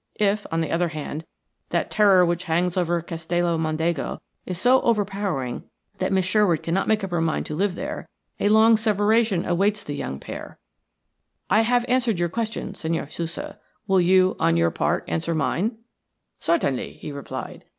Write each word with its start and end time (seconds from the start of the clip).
If, 0.19 0.47
on 0.51 0.61
the 0.61 0.71
other 0.71 0.87
hand, 0.87 1.25
that 1.69 1.91
terror 1.91 2.25
which 2.25 2.45
hangs 2.45 2.75
over 2.75 3.03
Castello 3.03 3.55
Mondego 3.55 4.19
is 4.47 4.59
so 4.59 4.81
overpowering 4.81 5.69
that 5.99 6.11
Miss 6.11 6.25
Sherwood 6.25 6.63
cannot 6.63 6.87
make 6.87 7.03
up 7.03 7.11
her 7.11 7.21
mind 7.21 7.45
to 7.45 7.55
live 7.55 7.75
there, 7.75 8.09
a 8.39 8.49
long 8.49 8.77
separation 8.77 9.45
awaits 9.45 9.83
the 9.83 9.93
young 9.93 10.19
pair. 10.19 10.57
I 11.51 11.61
have 11.61 11.85
answered 11.87 12.17
your 12.17 12.29
question, 12.29 12.73
Senhor 12.73 13.11
Sousa; 13.11 13.59
will 13.85 14.01
you, 14.01 14.35
on 14.39 14.57
your 14.57 14.71
part, 14.71 15.03
answer 15.07 15.35
mine?" 15.35 15.77
"Certainly," 16.39 16.93
he 16.93 17.11
replied. 17.11 17.65